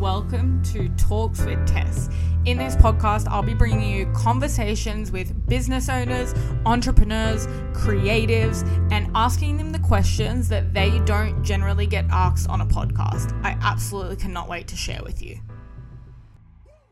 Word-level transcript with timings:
welcome 0.00 0.62
to 0.62 0.90
Talks 0.90 1.42
with 1.46 1.66
Tess. 1.66 2.10
In 2.44 2.58
this 2.58 2.76
podcast, 2.76 3.26
I'll 3.28 3.42
be 3.42 3.54
bringing 3.54 3.90
you 3.90 4.06
conversations 4.12 5.10
with 5.10 5.48
business 5.48 5.88
owners, 5.88 6.34
entrepreneurs, 6.66 7.46
creatives, 7.72 8.62
and 8.92 9.10
asking 9.14 9.56
them 9.56 9.72
the 9.72 9.78
questions 9.78 10.48
that 10.50 10.74
they 10.74 10.98
don't 11.00 11.42
generally 11.42 11.86
get 11.86 12.04
asked 12.10 12.48
on 12.50 12.60
a 12.60 12.66
podcast. 12.66 13.32
I 13.42 13.56
absolutely 13.62 14.16
cannot 14.16 14.50
wait 14.50 14.68
to 14.68 14.76
share 14.76 15.00
with 15.02 15.22
you. 15.22 15.40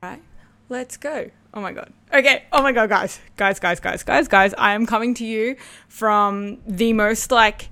Right, 0.03 0.23
let's 0.71 0.97
go. 0.97 1.31
Oh 1.53 1.61
my 1.61 1.73
god. 1.73 1.93
Okay. 2.13 2.45
Oh 2.53 2.63
my 2.63 2.73
god, 2.73 2.89
guys. 2.89 3.21
Guys, 3.37 3.61
guys, 3.61 3.81
guys, 3.81 4.03
guys, 4.03 4.29
guys. 4.29 4.55
I 4.57 4.73
am 4.73 4.87
coming 4.87 5.13
to 5.15 5.27
you 5.27 5.57
from 5.89 6.59
the 6.67 6.95
most 6.95 7.31
like 7.31 7.69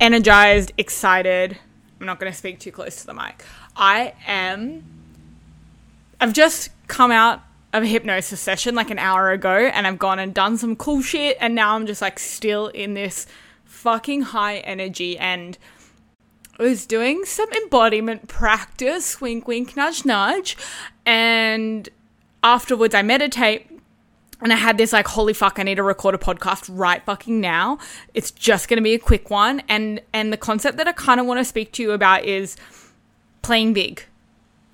energized, 0.00 0.72
excited, 0.76 1.58
I'm 2.00 2.06
not 2.06 2.20
going 2.20 2.30
to 2.30 2.36
speak 2.36 2.60
too 2.60 2.72
close 2.72 2.96
to 2.96 3.06
the 3.06 3.14
mic. 3.14 3.44
I 3.76 4.14
am. 4.26 4.84
I've 6.20 6.32
just 6.32 6.70
come 6.88 7.10
out 7.10 7.42
of 7.72 7.82
a 7.82 7.86
hypnosis 7.86 8.40
session 8.40 8.74
like 8.74 8.90
an 8.90 8.98
hour 8.98 9.30
ago 9.32 9.50
and 9.50 9.86
I've 9.86 9.98
gone 9.98 10.18
and 10.18 10.32
done 10.32 10.56
some 10.56 10.76
cool 10.76 11.02
shit 11.02 11.36
and 11.40 11.54
now 11.54 11.74
I'm 11.74 11.86
just 11.86 12.00
like 12.00 12.18
still 12.18 12.68
in 12.68 12.94
this 12.94 13.26
fucking 13.64 14.22
high 14.22 14.58
energy 14.58 15.18
and 15.18 15.58
I 16.58 16.62
was 16.62 16.86
doing 16.86 17.26
some 17.26 17.52
embodiment 17.52 18.28
practice, 18.28 19.20
wink, 19.20 19.46
wink, 19.46 19.76
nudge, 19.76 20.06
nudge. 20.06 20.56
And 21.04 21.86
afterwards, 22.42 22.94
I 22.94 23.02
meditate 23.02 23.68
and 24.40 24.52
I 24.52 24.56
had 24.56 24.78
this 24.78 24.94
like, 24.94 25.06
holy 25.08 25.34
fuck, 25.34 25.58
I 25.58 25.64
need 25.64 25.74
to 25.74 25.82
record 25.82 26.14
a 26.14 26.18
podcast 26.18 26.70
right 26.70 27.04
fucking 27.04 27.42
now. 27.42 27.78
It's 28.14 28.30
just 28.30 28.68
going 28.68 28.78
to 28.78 28.82
be 28.82 28.94
a 28.94 28.98
quick 28.98 29.28
one. 29.28 29.62
And, 29.68 30.00
and 30.14 30.32
the 30.32 30.38
concept 30.38 30.78
that 30.78 30.88
I 30.88 30.92
kind 30.92 31.20
of 31.20 31.26
want 31.26 31.40
to 31.40 31.44
speak 31.44 31.72
to 31.72 31.82
you 31.82 31.92
about 31.92 32.24
is 32.24 32.56
playing 33.46 33.72
big 33.72 34.04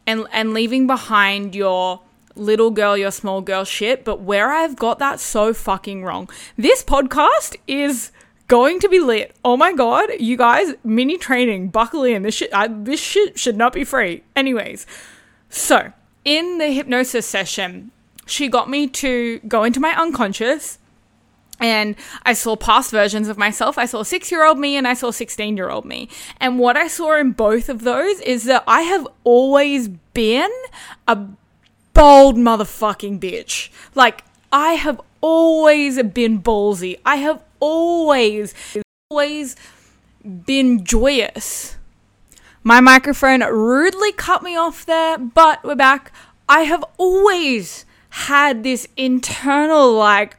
and, 0.07 0.27
and 0.33 0.55
leaving 0.55 0.87
behind 0.87 1.55
your 1.55 2.01
little 2.35 2.71
girl, 2.71 2.97
your 2.97 3.11
small 3.11 3.43
girl 3.43 3.65
shit. 3.65 4.03
But 4.03 4.23
where 4.23 4.51
I've 4.51 4.77
got 4.77 4.99
that 4.99 5.21
so 5.21 5.53
fucking 5.53 6.03
wrong, 6.03 6.31
this 6.57 6.83
podcast 6.83 7.57
is 7.67 8.11
going 8.49 8.81
to 8.81 8.89
be 8.89 8.99
lit. 8.99 9.37
Oh 9.45 9.59
my 9.59 9.75
god, 9.75 10.09
you 10.19 10.39
guys, 10.39 10.75
mini 10.83 11.19
training, 11.19 11.69
buckle 11.69 12.05
in. 12.05 12.23
This 12.23 12.35
shit, 12.35 12.53
I, 12.55 12.69
this 12.69 13.01
shit 13.01 13.39
should 13.39 13.59
not 13.59 13.75
be 13.75 13.85
free. 13.85 14.23
Anyways, 14.35 14.87
so 15.51 15.93
in 16.25 16.57
the 16.57 16.69
hypnosis 16.69 17.27
session, 17.27 17.91
she 18.25 18.49
got 18.49 18.71
me 18.71 18.87
to 18.89 19.39
go 19.41 19.65
into 19.65 19.81
my 19.81 19.95
unconscious 20.01 20.79
and 21.63 21.95
I 22.25 22.33
saw 22.33 22.57
past 22.57 22.91
versions 22.91 23.29
of 23.29 23.39
myself. 23.39 23.79
I 23.79 23.87
saw 23.87 24.03
six 24.03 24.31
year 24.31 24.45
old 24.45 24.59
me 24.59 24.77
and 24.77 24.87
I 24.87 24.95
saw 24.95 25.13
16 25.13 25.57
year 25.57 25.71
old 25.71 25.85
me. 25.85 26.09
And 26.41 26.59
what 26.59 26.77
I 26.77 26.89
saw 26.89 27.17
in 27.17 27.33
both 27.33 27.69
of 27.69 27.83
those 27.83 28.21
is 28.21 28.45
that 28.45 28.65
I 28.67 28.83
have 28.83 29.07
always 29.23 29.89
been 29.89 30.51
a 31.07 31.17
bold 31.95 32.37
motherfucking 32.37 33.21
bitch. 33.21 33.71
Like, 33.95 34.25
I 34.53 34.73
have 34.73 35.01
always 35.21 36.03
been 36.03 36.43
ballsy. 36.43 36.99
I 37.07 37.17
have 37.17 37.41
always, 37.61 38.55
always 39.09 39.57
been 40.25 40.85
joyous. 40.85 41.77
My 42.65 42.81
microphone 42.81 43.41
rudely 43.41 44.13
cut 44.13 44.43
me 44.43 44.57
off 44.57 44.85
there, 44.85 45.17
but 45.17 45.63
we're 45.63 45.77
back. 45.77 46.13
I 46.49 46.63
have 46.63 46.85
always 46.99 47.85
had 48.11 48.63
this 48.63 48.87
internal 48.97 49.93
like 49.95 50.37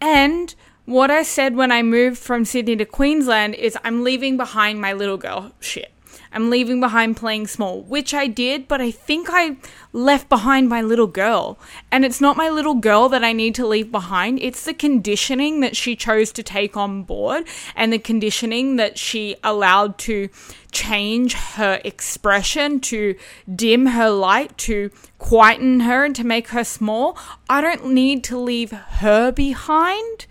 and 0.00 0.54
what 0.84 1.10
I 1.10 1.22
said 1.22 1.56
when 1.56 1.72
I 1.72 1.82
moved 1.82 2.18
from 2.18 2.44
Sydney 2.44 2.76
to 2.76 2.84
Queensland 2.84 3.54
is 3.54 3.78
I'm 3.84 4.04
leaving 4.04 4.36
behind 4.36 4.80
my 4.80 4.92
little 4.92 5.16
girl 5.16 5.52
shit. 5.60 5.93
I'm 6.34 6.50
leaving 6.50 6.80
behind 6.80 7.16
playing 7.16 7.46
small, 7.46 7.82
which 7.82 8.12
I 8.12 8.26
did, 8.26 8.66
but 8.66 8.80
I 8.80 8.90
think 8.90 9.28
I 9.30 9.56
left 9.92 10.28
behind 10.28 10.68
my 10.68 10.82
little 10.82 11.06
girl. 11.06 11.58
And 11.92 12.04
it's 12.04 12.20
not 12.20 12.36
my 12.36 12.48
little 12.48 12.74
girl 12.74 13.08
that 13.10 13.22
I 13.22 13.32
need 13.32 13.54
to 13.54 13.66
leave 13.66 13.92
behind, 13.92 14.40
it's 14.42 14.64
the 14.64 14.74
conditioning 14.74 15.60
that 15.60 15.76
she 15.76 15.94
chose 15.94 16.32
to 16.32 16.42
take 16.42 16.76
on 16.76 17.04
board 17.04 17.46
and 17.76 17.92
the 17.92 18.00
conditioning 18.00 18.76
that 18.76 18.98
she 18.98 19.36
allowed 19.44 19.96
to 19.98 20.28
change 20.72 21.34
her 21.34 21.80
expression, 21.84 22.80
to 22.80 23.14
dim 23.54 23.86
her 23.86 24.10
light, 24.10 24.58
to 24.58 24.90
quieten 25.18 25.80
her, 25.80 26.04
and 26.04 26.16
to 26.16 26.24
make 26.24 26.48
her 26.48 26.64
small. 26.64 27.16
I 27.48 27.60
don't 27.60 27.86
need 27.86 28.24
to 28.24 28.36
leave 28.36 28.72
her 28.72 29.30
behind. 29.30 30.26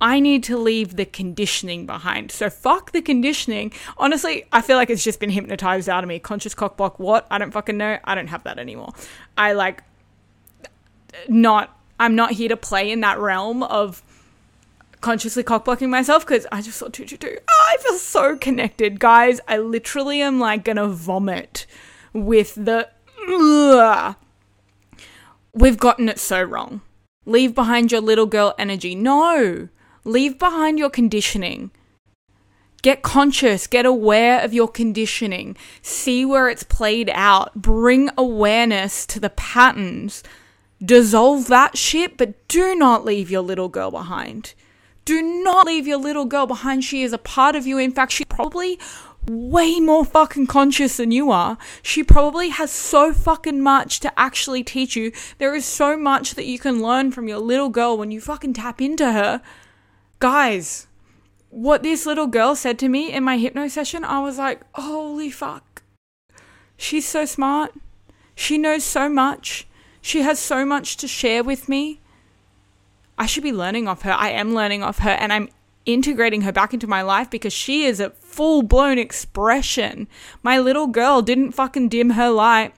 I 0.00 0.20
need 0.20 0.42
to 0.44 0.58
leave 0.58 0.96
the 0.96 1.06
conditioning 1.06 1.86
behind. 1.86 2.30
So 2.30 2.50
fuck 2.50 2.92
the 2.92 3.00
conditioning. 3.00 3.72
Honestly, 3.96 4.44
I 4.52 4.60
feel 4.60 4.76
like 4.76 4.90
it's 4.90 5.04
just 5.04 5.20
been 5.20 5.30
hypnotized 5.30 5.88
out 5.88 6.04
of 6.04 6.08
me. 6.08 6.18
Conscious 6.18 6.54
cockblock, 6.54 6.98
what? 6.98 7.26
I 7.30 7.38
don't 7.38 7.50
fucking 7.50 7.76
know. 7.76 7.98
I 8.04 8.14
don't 8.14 8.28
have 8.28 8.44
that 8.44 8.58
anymore. 8.58 8.92
I 9.38 9.52
like 9.52 9.82
not 11.28 11.78
I'm 11.98 12.14
not 12.14 12.32
here 12.32 12.48
to 12.48 12.56
play 12.56 12.90
in 12.90 13.00
that 13.00 13.18
realm 13.18 13.62
of 13.62 14.02
consciously 15.00 15.42
cockblocking 15.42 15.88
myself 15.88 16.26
because 16.26 16.46
I 16.52 16.60
just 16.60 16.78
saw 16.78 16.88
222. 16.88 17.38
Oh, 17.48 17.66
I 17.68 17.76
feel 17.82 17.94
so 17.94 18.36
connected, 18.36 19.00
guys. 19.00 19.40
I 19.48 19.58
literally 19.58 20.20
am 20.20 20.38
like 20.38 20.64
gonna 20.64 20.88
vomit 20.88 21.66
with 22.12 22.54
the. 22.54 22.88
Ugh. 23.28 24.14
We've 25.54 25.78
gotten 25.78 26.08
it 26.08 26.18
so 26.18 26.42
wrong. 26.42 26.82
Leave 27.24 27.54
behind 27.54 27.92
your 27.92 28.02
little 28.02 28.26
girl 28.26 28.54
energy. 28.58 28.94
No. 28.94 29.68
Leave 30.06 30.38
behind 30.38 30.78
your 30.78 30.88
conditioning. 30.88 31.72
Get 32.80 33.02
conscious, 33.02 33.66
get 33.66 33.84
aware 33.84 34.40
of 34.40 34.54
your 34.54 34.68
conditioning, 34.68 35.56
see 35.82 36.24
where 36.24 36.48
it's 36.48 36.62
played 36.62 37.10
out, 37.12 37.56
bring 37.56 38.10
awareness 38.16 39.04
to 39.06 39.18
the 39.18 39.30
patterns. 39.30 40.22
Dissolve 40.80 41.48
that 41.48 41.76
shit, 41.76 42.16
but 42.16 42.46
do 42.46 42.76
not 42.76 43.04
leave 43.04 43.32
your 43.32 43.42
little 43.42 43.68
girl 43.68 43.90
behind. 43.90 44.54
Do 45.04 45.20
not 45.20 45.66
leave 45.66 45.88
your 45.88 45.98
little 45.98 46.24
girl 46.24 46.46
behind. 46.46 46.84
She 46.84 47.02
is 47.02 47.12
a 47.12 47.18
part 47.18 47.56
of 47.56 47.66
you. 47.66 47.76
In 47.76 47.90
fact, 47.90 48.12
she's 48.12 48.26
probably 48.26 48.78
way 49.28 49.80
more 49.80 50.04
fucking 50.04 50.46
conscious 50.46 50.98
than 50.98 51.10
you 51.10 51.32
are. 51.32 51.58
She 51.82 52.04
probably 52.04 52.50
has 52.50 52.70
so 52.70 53.12
fucking 53.12 53.60
much 53.60 53.98
to 54.00 54.16
actually 54.16 54.62
teach 54.62 54.94
you. 54.94 55.10
There 55.38 55.56
is 55.56 55.64
so 55.64 55.96
much 55.96 56.36
that 56.36 56.46
you 56.46 56.60
can 56.60 56.80
learn 56.80 57.10
from 57.10 57.26
your 57.26 57.38
little 57.38 57.70
girl 57.70 57.98
when 57.98 58.12
you 58.12 58.20
fucking 58.20 58.52
tap 58.54 58.80
into 58.80 59.10
her. 59.10 59.42
Guys, 60.18 60.86
what 61.50 61.82
this 61.82 62.06
little 62.06 62.26
girl 62.26 62.54
said 62.54 62.78
to 62.78 62.88
me 62.88 63.12
in 63.12 63.22
my 63.22 63.36
hypno 63.36 63.68
session, 63.68 64.04
I 64.04 64.20
was 64.20 64.38
like, 64.38 64.62
holy 64.74 65.30
fuck. 65.30 65.82
She's 66.76 67.06
so 67.06 67.24
smart. 67.24 67.72
She 68.34 68.58
knows 68.58 68.84
so 68.84 69.08
much. 69.08 69.66
She 70.00 70.22
has 70.22 70.38
so 70.38 70.64
much 70.64 70.96
to 70.98 71.08
share 71.08 71.42
with 71.42 71.68
me. 71.68 72.00
I 73.18 73.26
should 73.26 73.42
be 73.42 73.52
learning 73.52 73.88
off 73.88 74.02
her. 74.02 74.12
I 74.12 74.30
am 74.30 74.54
learning 74.54 74.82
off 74.82 74.98
her 74.98 75.10
and 75.10 75.32
I'm 75.32 75.48
integrating 75.84 76.42
her 76.42 76.52
back 76.52 76.74
into 76.74 76.86
my 76.86 77.02
life 77.02 77.30
because 77.30 77.52
she 77.52 77.84
is 77.84 78.00
a 78.00 78.10
full 78.10 78.62
blown 78.62 78.98
expression. 78.98 80.08
My 80.42 80.58
little 80.58 80.86
girl 80.86 81.22
didn't 81.22 81.52
fucking 81.52 81.88
dim 81.88 82.10
her 82.10 82.30
light 82.30 82.74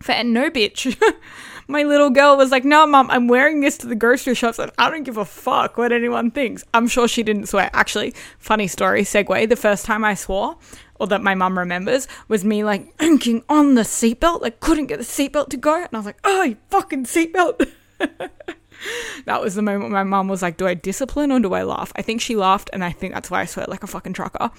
for 0.00 0.22
no 0.22 0.50
bitch. 0.50 1.00
my 1.68 1.82
little 1.82 2.10
girl 2.10 2.36
was 2.36 2.50
like, 2.50 2.64
No, 2.64 2.86
mom, 2.86 3.10
I'm 3.10 3.28
wearing 3.28 3.60
this 3.60 3.78
to 3.78 3.86
the 3.86 3.94
grocery 3.94 4.34
shops 4.34 4.58
and 4.58 4.70
I 4.78 4.90
don't 4.90 5.04
give 5.04 5.16
a 5.16 5.24
fuck 5.24 5.76
what 5.76 5.92
anyone 5.92 6.30
thinks. 6.30 6.64
I'm 6.74 6.88
sure 6.88 7.08
she 7.08 7.22
didn't 7.22 7.46
swear. 7.46 7.70
Actually, 7.72 8.14
funny 8.38 8.66
story, 8.66 9.02
segue. 9.02 9.48
The 9.48 9.56
first 9.56 9.84
time 9.84 10.04
I 10.04 10.14
swore, 10.14 10.56
or 10.96 11.06
that 11.08 11.22
my 11.22 11.34
mum 11.34 11.58
remembers, 11.58 12.06
was 12.28 12.44
me 12.44 12.64
like 12.64 12.92
inking 13.00 13.44
on 13.48 13.74
the 13.74 13.82
seatbelt, 13.82 14.42
like 14.42 14.60
couldn't 14.60 14.86
get 14.86 14.98
the 14.98 15.04
seatbelt 15.04 15.48
to 15.50 15.56
go. 15.56 15.76
And 15.76 15.88
I 15.92 15.96
was 15.98 16.06
like, 16.06 16.20
Oh, 16.24 16.42
you 16.42 16.56
fucking 16.70 17.04
seatbelt. 17.04 17.70
that 19.24 19.40
was 19.40 19.54
the 19.54 19.62
moment 19.62 19.90
my 19.90 20.04
mum 20.04 20.28
was 20.28 20.42
like, 20.42 20.56
Do 20.56 20.66
I 20.66 20.74
discipline 20.74 21.32
or 21.32 21.40
do 21.40 21.54
I 21.54 21.62
laugh? 21.62 21.92
I 21.96 22.02
think 22.02 22.20
she 22.20 22.36
laughed, 22.36 22.70
and 22.72 22.84
I 22.84 22.90
think 22.90 23.14
that's 23.14 23.30
why 23.30 23.40
I 23.40 23.46
swear 23.46 23.66
like 23.68 23.82
a 23.82 23.88
fucking 23.88 24.12
trucker. 24.12 24.50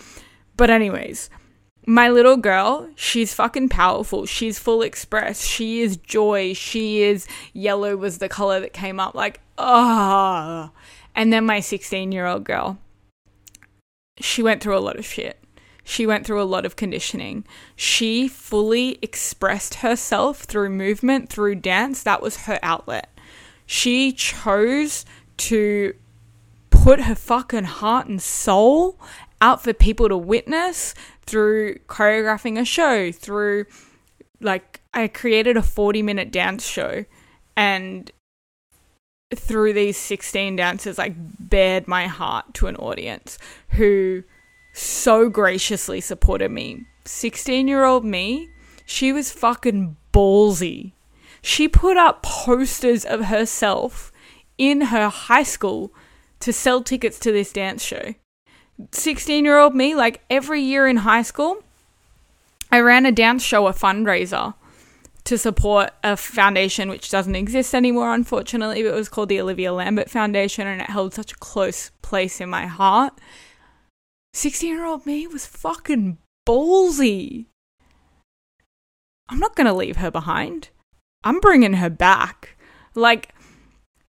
But, 0.57 0.69
anyways, 0.69 1.29
my 1.85 2.09
little 2.09 2.37
girl, 2.37 2.89
she's 2.95 3.33
fucking 3.33 3.69
powerful. 3.69 4.25
She's 4.25 4.59
full 4.59 4.81
express. 4.81 5.45
She 5.45 5.81
is 5.81 5.97
joy. 5.97 6.53
She 6.53 7.01
is 7.01 7.27
yellow 7.53 7.95
was 7.95 8.17
the 8.17 8.29
color 8.29 8.59
that 8.59 8.73
came 8.73 8.99
up 8.99 9.15
like 9.15 9.39
ah. 9.57 10.71
And 11.15 11.31
then 11.31 11.45
my 11.45 11.59
16-year-old 11.59 12.43
girl, 12.43 12.77
she 14.19 14.43
went 14.43 14.61
through 14.61 14.77
a 14.77 14.79
lot 14.79 14.97
of 14.97 15.05
shit. 15.05 15.39
She 15.83 16.07
went 16.07 16.25
through 16.25 16.41
a 16.41 16.43
lot 16.43 16.65
of 16.65 16.75
conditioning. 16.75 17.45
She 17.75 18.27
fully 18.27 18.97
expressed 19.01 19.75
herself 19.75 20.39
through 20.41 20.71
movement, 20.71 21.29
through 21.29 21.55
dance. 21.55 22.01
That 22.01 22.23
was 22.23 22.45
her 22.45 22.59
outlet. 22.63 23.09
She 23.67 24.11
chose 24.11 25.05
to 25.37 25.93
put 26.71 27.01
her 27.01 27.15
fucking 27.15 27.65
heart 27.65 28.07
and 28.07 28.21
soul 28.21 28.99
out 29.41 29.63
for 29.63 29.73
people 29.73 30.09
to 30.09 30.17
witness 30.17 30.95
through 31.25 31.79
choreographing 31.87 32.59
a 32.59 32.65
show, 32.65 33.11
through 33.11 33.65
like 34.41 34.81
I 34.93 35.07
created 35.07 35.57
a 35.57 35.61
40 35.61 36.01
minute 36.01 36.31
dance 36.31 36.65
show 36.65 37.05
and 37.55 38.11
through 39.33 39.73
these 39.73 39.97
16 39.97 40.55
dances 40.55 40.97
like 40.97 41.15
bared 41.39 41.87
my 41.87 42.07
heart 42.07 42.53
to 42.55 42.67
an 42.67 42.75
audience 42.75 43.37
who 43.69 44.23
so 44.73 45.29
graciously 45.29 45.99
supported 45.99 46.51
me 46.51 46.85
16 47.05 47.67
year 47.67 47.85
old 47.85 48.03
me, 48.03 48.49
she 48.85 49.13
was 49.13 49.31
fucking 49.31 49.95
ballsy. 50.13 50.93
She 51.41 51.67
put 51.67 51.97
up 51.97 52.23
posters 52.23 53.05
of 53.05 53.25
herself 53.25 54.11
in 54.57 54.81
her 54.81 55.09
high 55.09 55.43
school 55.43 55.93
to 56.39 56.51
sell 56.51 56.81
tickets 56.81 57.19
to 57.19 57.31
this 57.31 57.53
dance 57.53 57.83
show. 57.83 58.15
16 58.91 59.45
year 59.45 59.57
old 59.57 59.75
me, 59.75 59.95
like 59.95 60.21
every 60.29 60.61
year 60.61 60.87
in 60.87 60.97
high 60.97 61.21
school, 61.21 61.63
I 62.71 62.79
ran 62.79 63.05
a 63.05 63.11
dance 63.11 63.43
show, 63.43 63.67
a 63.67 63.73
fundraiser 63.73 64.53
to 65.25 65.37
support 65.37 65.91
a 66.03 66.15
foundation 66.15 66.89
which 66.89 67.09
doesn't 67.09 67.35
exist 67.35 67.73
anymore, 67.73 68.13
unfortunately, 68.13 68.83
but 68.83 68.89
it 68.89 68.95
was 68.95 69.09
called 69.09 69.29
the 69.29 69.41
Olivia 69.41 69.73
Lambert 69.73 70.09
Foundation 70.09 70.67
and 70.67 70.81
it 70.81 70.89
held 70.89 71.13
such 71.13 71.31
a 71.31 71.37
close 71.37 71.91
place 72.01 72.39
in 72.39 72.49
my 72.49 72.67
heart. 72.67 73.13
16 74.33 74.69
year 74.69 74.85
old 74.85 75.05
me 75.05 75.25
was 75.25 75.45
fucking 75.45 76.17
ballsy. 76.47 77.45
I'm 79.27 79.39
not 79.39 79.55
to 79.55 79.73
leave 79.73 79.97
her 79.97 80.11
behind. 80.11 80.69
I'm 81.23 81.39
bringing 81.39 81.73
her 81.73 81.89
back. 81.89 82.55
Like, 82.93 83.33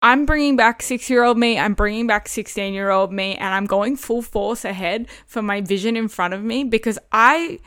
I'm 0.01 0.25
bringing 0.25 0.55
back 0.55 0.81
six 0.81 1.09
year 1.09 1.23
old 1.23 1.37
me, 1.37 1.59
I'm 1.59 1.73
bringing 1.73 2.07
back 2.07 2.27
16 2.27 2.73
year 2.73 2.89
old 2.89 3.11
me, 3.11 3.35
and 3.35 3.53
I'm 3.53 3.65
going 3.65 3.95
full 3.95 4.21
force 4.21 4.65
ahead 4.65 5.07
for 5.27 5.41
my 5.41 5.61
vision 5.61 5.95
in 5.95 6.07
front 6.07 6.33
of 6.33 6.43
me 6.43 6.63
because 6.63 6.97
I 7.11 7.59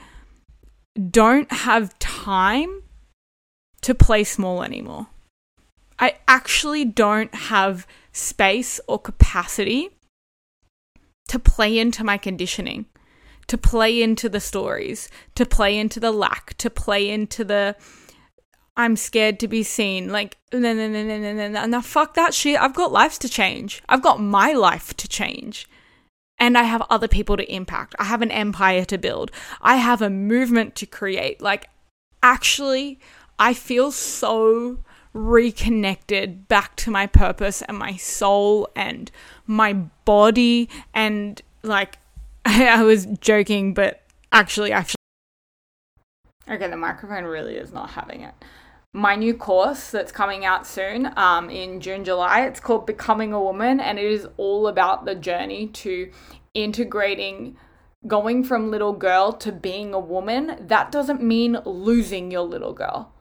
don't 1.11 1.51
have 1.53 1.97
time 1.99 2.83
to 3.83 3.95
play 3.95 4.25
small 4.25 4.63
anymore. 4.63 5.09
I 5.99 6.17
actually 6.27 6.85
don't 6.85 7.35
have 7.35 7.87
space 8.13 8.81
or 8.89 8.99
capacity 8.99 9.91
to 11.29 11.39
play 11.39 11.79
into 11.79 12.03
my 12.03 12.19
conditioning, 12.19 12.87
to 13.47 13.57
play 13.57 14.03
into 14.03 14.29
the 14.29 14.41
stories, 14.41 15.09
to 15.37 15.47
play 15.47 15.79
into 15.79 16.01
the 16.01 16.11
lack, 16.11 16.55
to 16.59 16.69
play 16.69 17.09
into 17.09 17.45
the 17.45 17.77
I'm 18.77 18.97
scared 18.97 19.39
to 19.41 19.49
be 19.49 19.63
seen. 19.63 20.11
Like, 20.11 20.37
no, 20.53 20.59
no, 20.59 20.75
no, 20.75 20.89
no, 20.89 21.19
no, 21.19 21.33
no, 21.33 21.49
no. 21.49 21.67
Now, 21.67 21.81
fuck 21.81 22.15
that 22.15 22.35
shit. 22.35 22.61
I've 22.61 22.75
got 22.75 22.91
lives 22.91 23.19
to 23.19 23.29
change. 23.29 23.83
I've 23.89 24.03
got 24.03 24.21
my 24.21 24.53
life 24.53 24.97
to 24.97 25.09
change. 25.09 25.69
And 26.39 26.59
I 26.59 26.65
have 26.65 26.83
other 26.91 27.07
people 27.07 27.37
to 27.37 27.53
impact. 27.53 27.95
I 28.01 28.05
have 28.05 28.21
an 28.21 28.33
empire 28.33 28.85
to 28.87 28.99
build. 28.99 29.31
I 29.61 29.77
have 29.77 30.03
a 30.03 30.11
movement 30.11 30.75
to 30.77 30.87
create. 30.87 31.41
Like, 31.41 31.71
actually, 32.23 32.99
I 33.39 33.55
feel 33.55 33.93
so 33.93 34.79
reconnected 35.13 36.49
back 36.49 36.75
to 36.75 36.91
my 36.91 37.07
purpose 37.07 37.63
and 37.63 37.79
my 37.79 37.95
soul 37.95 38.69
and 38.75 39.13
my 39.47 39.75
body. 40.05 40.69
And, 40.93 41.41
like, 41.63 41.99
I 42.45 42.83
was 42.83 43.07
joking, 43.21 43.73
but 43.73 44.03
actually, 44.33 44.73
actually. 44.73 44.97
Okay, 46.51 46.69
the 46.69 46.77
microphone 46.77 47.25
really 47.25 47.55
is 47.55 47.73
not 47.73 47.91
having 47.91 48.23
it 48.23 48.35
my 48.95 49.17
new 49.17 49.35
course 49.35 49.91
that's 49.91 50.13
coming 50.13 50.45
out 50.45 50.65
soon 50.67 51.13
um, 51.17 51.51
in 51.51 51.81
June, 51.81 52.05
July. 52.05 52.47
It's 52.47 52.61
called 52.61 52.87
Becoming 52.87 53.33
a 53.33 53.41
Woman, 53.43 53.81
and 53.81 53.99
it 53.99 54.05
is 54.05 54.29
all 54.37 54.69
about 54.69 55.05
the 55.05 55.17
journey 55.17 55.67
to 55.67 56.13
integrating 56.55 57.57
going 58.07 58.45
from 58.45 58.71
little 58.71 58.93
girl 58.93 59.33
to 59.33 59.51
being 59.51 59.93
a 59.93 59.99
woman. 59.99 60.57
That 60.61 60.93
doesn't 60.93 61.21
mean 61.21 61.59
losing 61.65 62.31
your 62.31 62.43
little 62.43 62.73
girl. 62.73 63.13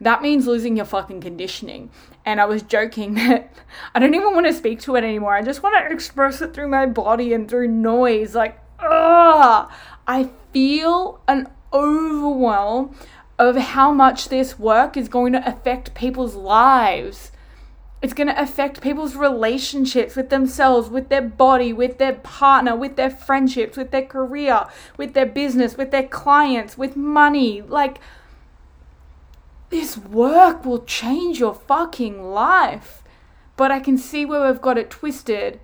That 0.00 0.22
means 0.22 0.48
losing 0.48 0.76
your 0.76 0.86
fucking 0.86 1.20
conditioning. 1.20 1.90
And 2.24 2.40
I 2.40 2.46
was 2.46 2.62
joking 2.62 3.14
that 3.14 3.54
I 3.94 4.00
don't 4.00 4.14
even 4.14 4.34
want 4.34 4.46
to 4.46 4.52
speak 4.52 4.80
to 4.80 4.96
it 4.96 5.04
anymore. 5.04 5.36
I 5.36 5.42
just 5.42 5.62
want 5.62 5.76
to 5.78 5.94
express 5.94 6.42
it 6.42 6.52
through 6.52 6.68
my 6.68 6.84
body 6.84 7.32
and 7.32 7.48
through 7.48 7.68
noise. 7.68 8.34
Like, 8.34 8.58
ah, 8.80 9.72
I 10.04 10.30
feel 10.52 11.20
an 11.28 11.48
overwhelm 11.72 12.96
of 13.38 13.56
how 13.56 13.92
much 13.92 14.28
this 14.28 14.58
work 14.58 14.96
is 14.96 15.08
going 15.08 15.32
to 15.32 15.48
affect 15.48 15.94
people's 15.94 16.34
lives. 16.34 17.32
It's 18.02 18.12
going 18.12 18.28
to 18.28 18.40
affect 18.40 18.82
people's 18.82 19.16
relationships 19.16 20.16
with 20.16 20.30
themselves, 20.30 20.88
with 20.88 21.08
their 21.08 21.22
body, 21.22 21.72
with 21.72 21.98
their 21.98 22.14
partner, 22.14 22.76
with 22.76 22.96
their 22.96 23.10
friendships, 23.10 23.76
with 23.76 23.90
their 23.90 24.04
career, 24.04 24.66
with 24.96 25.14
their 25.14 25.26
business, 25.26 25.76
with 25.76 25.90
their 25.90 26.06
clients, 26.06 26.78
with 26.78 26.96
money. 26.96 27.62
Like, 27.62 27.98
this 29.70 29.98
work 29.98 30.64
will 30.64 30.84
change 30.84 31.38
your 31.38 31.54
fucking 31.54 32.22
life. 32.22 33.02
But 33.56 33.70
I 33.70 33.80
can 33.80 33.96
see 33.96 34.26
where 34.26 34.46
we've 34.46 34.60
got 34.60 34.78
it 34.78 34.90
twisted 34.90 35.60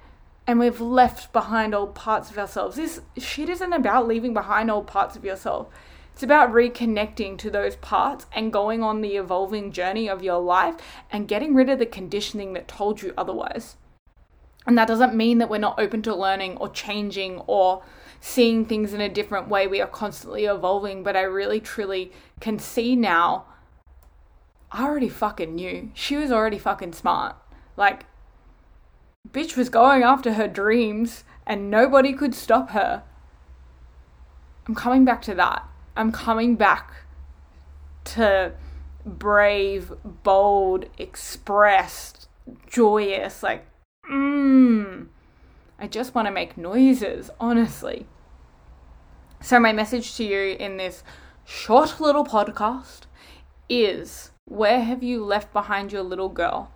and 0.47 0.59
we've 0.59 0.81
left 0.81 1.33
behind 1.33 1.75
old 1.75 1.95
parts 1.95 2.31
of 2.31 2.39
ourselves. 2.39 2.77
This 2.77 3.01
shit 3.19 3.49
isn't 3.49 3.73
about 3.73 4.09
leaving 4.09 4.35
behind 4.35 4.71
old 4.71 4.87
parts 4.87 5.15
of 5.15 5.25
yourself. 5.25 5.69
It's 6.13 6.23
about 6.23 6.53
reconnecting 6.53 7.39
to 7.39 7.51
those 7.51 7.77
parts 7.77 8.27
and 8.33 8.53
going 8.53 8.83
on 8.83 9.01
the 9.01 9.17
evolving 9.17 9.73
journey 9.73 10.09
of 10.09 10.23
your 10.23 10.41
life 10.41 10.77
and 11.11 11.27
getting 11.27 11.55
rid 11.55 11.71
of 11.71 11.79
the 11.79 11.87
conditioning 11.87 12.53
that 12.53 12.69
told 12.69 13.03
you 13.03 13.15
otherwise. 13.17 13.77
And 14.67 14.79
that 14.79 14.89
doesn't 14.89 15.15
mean 15.15 15.39
that 15.39 15.51
we're 15.51 15.59
not 15.59 15.81
open 15.81 16.03
to 16.03 16.15
learning 16.15 16.59
or 16.59 16.69
changing 16.69 17.41
or 17.47 17.83
seeing 18.21 18.65
things 18.65 18.93
in 18.93 19.01
a 19.01 19.09
different 19.09 19.49
way. 19.49 19.67
We 19.67 19.81
are 19.81 19.89
constantly 19.89 20.45
evolving, 20.45 21.03
but 21.03 21.17
I 21.17 21.23
really 21.23 21.61
truly 21.61 22.13
can 22.41 22.59
see 22.59 22.95
now. 22.95 23.47
I 24.71 24.85
already 24.85 25.09
fucking 25.09 25.55
knew. 25.55 25.91
She 25.95 26.17
was 26.17 26.31
already 26.31 26.59
fucking 26.59 26.93
smart. 26.93 27.37
Like, 27.77 28.07
bitch 29.29 29.57
was 29.57 29.69
going 29.69 30.03
after 30.03 30.35
her 30.35 30.47
dreams 30.47 31.25
and 31.47 31.71
nobody 31.71 32.13
could 32.13 32.35
stop 32.35 32.71
her. 32.71 33.03
I'm 34.69 34.75
coming 34.77 35.05
back 35.05 35.23
to 35.23 35.35
that. 35.35 35.69
I'm 35.97 36.11
coming 36.11 36.57
back 36.57 36.93
to 38.05 38.53
brave, 39.05 39.93
bold, 40.05 40.87
expressed, 40.99 42.29
joyous, 42.67 43.43
like, 43.43 43.67
mmm. 44.11 45.09
I 45.79 45.87
just 45.87 46.15
want 46.15 46.27
to 46.27 46.33
make 46.33 46.57
noises, 46.57 47.31
honestly. 47.39 48.07
So, 49.41 49.59
my 49.59 49.73
message 49.73 50.17
to 50.17 50.25
you 50.25 50.57
in 50.59 50.77
this 50.77 51.03
short 51.45 52.01
little 52.01 52.25
podcast 52.25 53.03
is 53.69 54.31
where 54.45 54.83
have 54.83 55.03
you 55.03 55.25
left 55.25 55.53
behind 55.53 55.93
your 55.93 56.03
little 56.03 56.29
girl? 56.29 56.73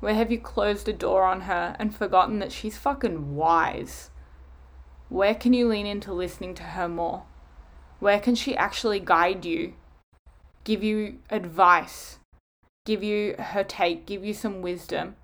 Where 0.00 0.14
have 0.14 0.30
you 0.30 0.38
closed 0.38 0.88
a 0.88 0.92
door 0.92 1.24
on 1.24 1.42
her 1.42 1.74
and 1.78 1.94
forgotten 1.94 2.38
that 2.38 2.52
she's 2.52 2.78
fucking 2.78 3.34
wise? 3.34 4.10
Where 5.08 5.34
can 5.34 5.52
you 5.54 5.66
lean 5.66 5.86
into 5.86 6.12
listening 6.12 6.54
to 6.56 6.62
her 6.62 6.88
more? 6.88 7.24
Where 7.98 8.20
can 8.20 8.34
she 8.34 8.56
actually 8.56 9.00
guide 9.00 9.44
you, 9.44 9.74
give 10.64 10.82
you 10.82 11.18
advice, 11.30 12.18
give 12.84 13.02
you 13.02 13.34
her 13.38 13.64
take, 13.64 14.06
give 14.06 14.24
you 14.24 14.34
some 14.34 14.62
wisdom? 14.62 15.16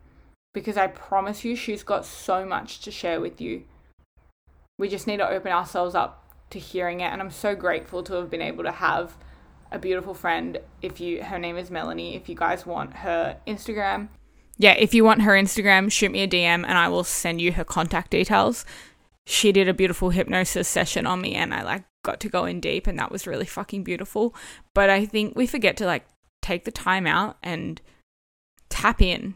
Because 0.52 0.76
I 0.76 0.86
promise 0.86 1.44
you, 1.44 1.56
she's 1.56 1.82
got 1.82 2.04
so 2.04 2.44
much 2.44 2.80
to 2.80 2.90
share 2.90 3.20
with 3.20 3.40
you. 3.40 3.64
We 4.78 4.88
just 4.88 5.06
need 5.06 5.18
to 5.18 5.28
open 5.28 5.52
ourselves 5.52 5.94
up 5.94 6.24
to 6.50 6.58
hearing 6.58 7.00
it. 7.00 7.12
And 7.12 7.20
I'm 7.20 7.30
so 7.30 7.54
grateful 7.54 8.02
to 8.04 8.14
have 8.14 8.30
been 8.30 8.42
able 8.42 8.64
to 8.64 8.72
have 8.72 9.16
a 9.70 9.78
beautiful 9.78 10.14
friend. 10.14 10.58
If 10.82 11.00
you, 11.00 11.22
her 11.22 11.38
name 11.38 11.56
is 11.56 11.70
Melanie. 11.70 12.14
If 12.14 12.28
you 12.28 12.34
guys 12.34 12.66
want 12.66 12.94
her 12.98 13.36
Instagram, 13.46 14.08
yeah, 14.56 14.72
if 14.72 14.94
you 14.94 15.04
want 15.04 15.22
her 15.22 15.32
Instagram, 15.32 15.90
shoot 15.90 16.12
me 16.12 16.22
a 16.22 16.28
DM 16.28 16.64
and 16.64 16.78
I 16.78 16.88
will 16.88 17.04
send 17.04 17.40
you 17.40 17.52
her 17.52 17.64
contact 17.64 18.10
details. 18.10 18.64
She 19.26 19.52
did 19.52 19.68
a 19.68 19.74
beautiful 19.74 20.10
hypnosis 20.10 20.68
session 20.68 21.06
on 21.06 21.20
me 21.20 21.34
and 21.34 21.52
I 21.52 21.62
like 21.62 21.84
got 22.04 22.20
to 22.20 22.28
go 22.28 22.44
in 22.44 22.60
deep 22.60 22.86
and 22.86 22.98
that 22.98 23.10
was 23.10 23.26
really 23.26 23.46
fucking 23.46 23.82
beautiful. 23.82 24.34
But 24.72 24.90
I 24.90 25.04
think 25.04 25.34
we 25.34 25.48
forget 25.48 25.76
to 25.78 25.86
like 25.86 26.06
take 26.40 26.64
the 26.64 26.70
time 26.70 27.06
out 27.06 27.36
and 27.42 27.80
tap 28.68 29.02
in. 29.02 29.34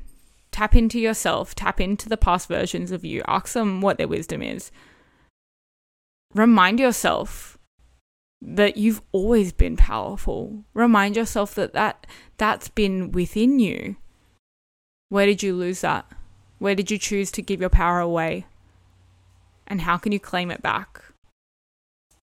Tap 0.52 0.74
into 0.74 0.98
yourself, 0.98 1.54
tap 1.54 1.80
into 1.80 2.08
the 2.08 2.16
past 2.16 2.48
versions 2.48 2.90
of 2.90 3.04
you, 3.04 3.22
ask 3.26 3.52
them 3.52 3.80
what 3.80 3.98
their 3.98 4.08
wisdom 4.08 4.42
is. 4.42 4.70
Remind 6.34 6.80
yourself 6.80 7.58
that 8.40 8.76
you've 8.76 9.02
always 9.12 9.52
been 9.52 9.76
powerful. 9.76 10.64
Remind 10.74 11.16
yourself 11.16 11.54
that, 11.54 11.72
that 11.72 12.06
that's 12.36 12.68
been 12.68 13.12
within 13.12 13.58
you. 13.58 13.96
Where 15.08 15.26
did 15.26 15.42
you 15.42 15.54
lose 15.54 15.80
that? 15.80 16.06
Where 16.58 16.74
did 16.74 16.90
you 16.90 16.98
choose 16.98 17.30
to 17.32 17.42
give 17.42 17.60
your 17.60 17.70
power 17.70 18.00
away? 18.00 18.46
And 19.66 19.82
how 19.82 19.96
can 19.96 20.12
you 20.12 20.20
claim 20.20 20.50
it 20.50 20.62
back? 20.62 21.02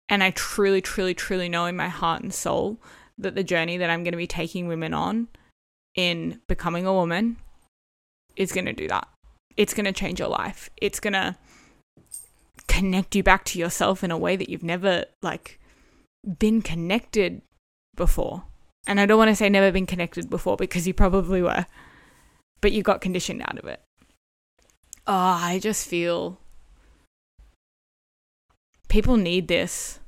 And 0.10 0.24
I 0.24 0.32
truly, 0.32 0.82
truly, 0.82 1.14
truly 1.14 1.50
know 1.50 1.66
in 1.66 1.76
my 1.76 1.90
heart 1.90 2.22
and 2.22 2.34
soul 2.34 2.80
that 3.18 3.36
the 3.36 3.44
journey 3.44 3.78
that 3.78 3.90
I'm 3.90 4.04
going 4.04 4.14
to 4.14 4.18
be 4.18 4.28
taking 4.28 4.68
women 4.68 4.94
on 4.94 5.28
in 5.96 6.40
becoming 6.48 6.86
a 6.86 6.94
woman 6.94 7.38
is 8.36 8.52
going 8.52 8.66
to 8.66 8.74
do 8.74 8.88
that. 8.88 9.08
It's 9.58 9.74
going 9.74 9.86
to 9.86 9.92
change 9.92 10.20
your 10.20 10.30
life. 10.30 10.70
It's 10.78 11.00
going 11.00 11.14
to 11.14 11.36
connect 12.68 13.16
you 13.16 13.24
back 13.24 13.44
to 13.46 13.60
yourself 13.60 14.04
in 14.04 14.12
a 14.12 14.18
way 14.18 14.36
that 14.36 14.50
you've 14.50 14.64
never 14.64 15.06
like 15.22 15.60
been 16.40 16.62
connected 16.62 17.42
before. 17.96 18.44
And 18.86 19.00
I 19.00 19.06
don't 19.06 19.18
want 19.18 19.30
to 19.30 19.36
say 19.36 19.50
never 19.50 19.72
been 19.72 19.86
connected 19.86 20.30
before 20.30 20.56
because 20.56 20.88
you 20.88 20.94
probably 20.94 21.42
were, 21.42 21.66
but 22.62 22.72
you 22.72 22.84
got 22.84 23.02
conditioned 23.02 23.42
out 23.42 23.58
of 23.58 23.66
it. 23.66 23.82
Oh, 25.08 25.14
I 25.14 25.60
just 25.60 25.88
feel 25.88 26.40
people 28.98 29.16
need 29.16 29.48
this. 29.48 30.00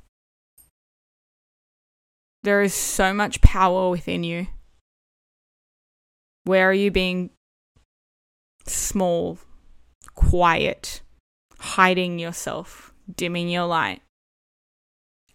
There 2.41 2.63
is 2.63 2.73
so 2.73 3.13
much 3.13 3.39
power 3.39 3.91
within 3.91 4.23
you. 4.23 4.47
Where 6.45 6.71
are 6.71 6.73
you 6.73 6.89
being 6.89 7.29
small, 8.65 9.37
quiet, 10.15 11.03
hiding 11.59 12.17
yourself, 12.17 12.91
dimming 13.15 13.47
your 13.47 13.67
light 13.67 14.01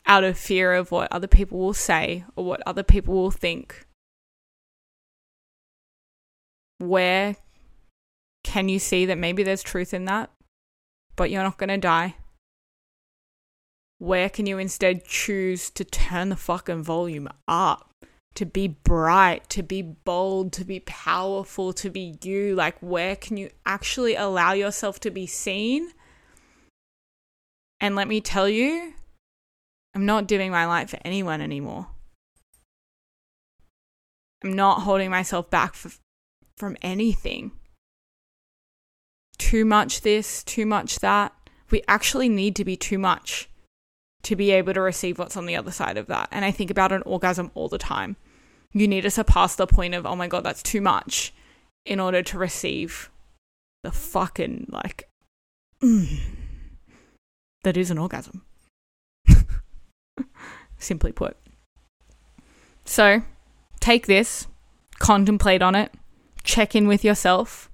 out 0.04 0.24
of 0.24 0.36
fear 0.36 0.72
of 0.72 0.90
what 0.90 1.12
other 1.12 1.28
people 1.28 1.60
will 1.60 1.74
say 1.74 2.24
or 2.34 2.44
what 2.44 2.60
other 2.66 2.82
people 2.82 3.14
will 3.14 3.30
think? 3.30 3.86
Where 6.78 7.36
can 8.42 8.68
you 8.68 8.80
see 8.80 9.06
that 9.06 9.16
maybe 9.16 9.44
there's 9.44 9.62
truth 9.62 9.94
in 9.94 10.06
that, 10.06 10.32
but 11.14 11.30
you're 11.30 11.44
not 11.44 11.58
going 11.58 11.68
to 11.68 11.78
die? 11.78 12.16
Where 13.98 14.28
can 14.28 14.46
you 14.46 14.58
instead 14.58 15.04
choose 15.04 15.70
to 15.70 15.84
turn 15.84 16.28
the 16.28 16.36
fucking 16.36 16.82
volume 16.82 17.28
up? 17.46 17.90
To 18.34 18.44
be 18.44 18.66
bright, 18.66 19.48
to 19.50 19.62
be 19.62 19.80
bold, 19.80 20.52
to 20.54 20.64
be 20.64 20.80
powerful, 20.80 21.72
to 21.74 21.88
be 21.88 22.18
you? 22.22 22.54
Like, 22.54 22.76
where 22.80 23.14
can 23.14 23.36
you 23.36 23.50
actually 23.64 24.16
allow 24.16 24.52
yourself 24.52 24.98
to 25.00 25.10
be 25.10 25.26
seen? 25.26 25.92
And 27.80 27.94
let 27.94 28.08
me 28.08 28.20
tell 28.20 28.48
you, 28.48 28.94
I'm 29.94 30.06
not 30.06 30.26
dimming 30.26 30.50
my 30.50 30.66
light 30.66 30.90
for 30.90 30.98
anyone 31.04 31.40
anymore. 31.40 31.86
I'm 34.42 34.54
not 34.54 34.82
holding 34.82 35.10
myself 35.10 35.48
back 35.48 35.74
for, 35.74 35.92
from 36.56 36.76
anything. 36.82 37.52
Too 39.38 39.64
much 39.64 40.00
this, 40.00 40.42
too 40.42 40.66
much 40.66 40.98
that. 40.98 41.32
We 41.70 41.82
actually 41.86 42.28
need 42.28 42.56
to 42.56 42.64
be 42.64 42.76
too 42.76 42.98
much 42.98 43.48
to 44.24 44.36
be 44.36 44.50
able 44.50 44.74
to 44.74 44.80
receive 44.80 45.18
what's 45.18 45.36
on 45.36 45.46
the 45.46 45.56
other 45.56 45.70
side 45.70 45.96
of 45.96 46.06
that. 46.06 46.28
And 46.30 46.44
I 46.44 46.50
think 46.50 46.70
about 46.70 46.92
an 46.92 47.02
orgasm 47.02 47.50
all 47.54 47.68
the 47.68 47.78
time. 47.78 48.16
You 48.72 48.88
need 48.88 49.02
to 49.02 49.10
surpass 49.10 49.54
the 49.54 49.66
point 49.66 49.94
of, 49.94 50.04
oh 50.04 50.16
my 50.16 50.26
God, 50.26 50.44
that's 50.44 50.62
too 50.62 50.80
much 50.80 51.32
in 51.84 52.00
order 52.00 52.22
to 52.22 52.38
receive 52.38 53.10
the 53.82 53.92
fucking, 53.92 54.66
like, 54.70 55.08
mm, 55.82 56.20
that 57.64 57.76
is 57.76 57.90
an 57.90 57.98
orgasm. 57.98 58.42
Simply 60.78 61.12
put. 61.12 61.36
So, 62.84 63.22
take 63.80 64.06
this, 64.06 64.46
contemplate 64.98 65.62
on 65.62 65.74
it, 65.74 65.92
check 66.42 66.74
in 66.74 66.86
with 66.86 67.04
yourself, 67.04 67.70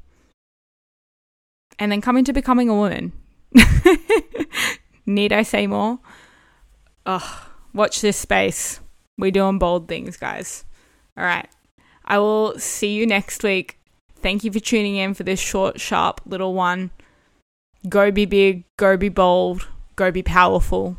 and 1.78 1.90
then 1.90 2.00
come 2.00 2.16
into 2.16 2.32
becoming 2.32 2.68
a 2.68 2.74
woman. 2.74 3.12
Need 5.06 5.32
I 5.32 5.42
say 5.42 5.66
more? 5.66 5.98
Ugh, 7.06 7.46
watch 7.72 8.00
this 8.00 8.16
space. 8.16 8.80
We're 9.18 9.30
doing 9.30 9.58
bold 9.58 9.88
things, 9.88 10.16
guys. 10.16 10.64
All 11.16 11.24
right. 11.24 11.48
I 12.04 12.18
will 12.18 12.58
see 12.58 12.94
you 12.94 13.06
next 13.06 13.42
week. 13.42 13.78
Thank 14.16 14.44
you 14.44 14.52
for 14.52 14.60
tuning 14.60 14.96
in 14.96 15.14
for 15.14 15.22
this 15.22 15.40
short, 15.40 15.80
sharp 15.80 16.20
little 16.26 16.54
one. 16.54 16.90
Go 17.88 18.10
be 18.10 18.26
big, 18.26 18.64
go 18.76 18.96
be 18.96 19.08
bold, 19.08 19.68
go 19.96 20.10
be 20.10 20.22
powerful. 20.22 20.96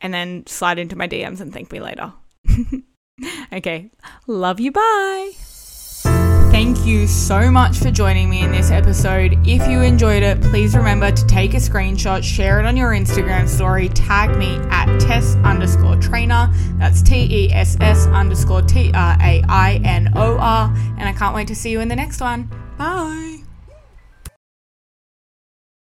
And 0.00 0.14
then 0.14 0.46
slide 0.46 0.78
into 0.78 0.96
my 0.96 1.08
DMs 1.08 1.40
and 1.40 1.52
thank 1.52 1.72
me 1.72 1.80
later. 1.80 2.12
okay. 3.52 3.90
Love 4.26 4.60
you. 4.60 4.72
Bye. 4.72 5.32
Thank 6.56 6.86
you 6.86 7.06
so 7.06 7.50
much 7.50 7.76
for 7.80 7.90
joining 7.90 8.30
me 8.30 8.40
in 8.40 8.50
this 8.50 8.70
episode. 8.70 9.38
If 9.46 9.68
you 9.68 9.82
enjoyed 9.82 10.22
it, 10.22 10.40
please 10.40 10.74
remember 10.74 11.12
to 11.12 11.26
take 11.26 11.52
a 11.52 11.58
screenshot, 11.58 12.22
share 12.22 12.58
it 12.58 12.64
on 12.64 12.78
your 12.78 12.92
Instagram 12.92 13.46
story, 13.46 13.90
tag 13.90 14.38
me 14.38 14.56
at 14.70 14.98
Tess 14.98 15.36
underscore 15.44 15.96
Trainor. 15.96 16.48
That's 16.78 17.02
T 17.02 17.28
E 17.30 17.52
S 17.52 17.76
S 17.82 18.06
underscore 18.06 18.62
T 18.62 18.90
R 18.94 19.18
A 19.20 19.42
I 19.46 19.82
N 19.84 20.10
O 20.16 20.38
R. 20.38 20.74
And 20.96 21.06
I 21.06 21.12
can't 21.12 21.34
wait 21.34 21.48
to 21.48 21.54
see 21.54 21.70
you 21.70 21.80
in 21.80 21.88
the 21.88 21.96
next 21.96 22.22
one. 22.22 22.48
Bye. 22.78 23.35